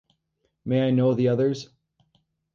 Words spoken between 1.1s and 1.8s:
the others?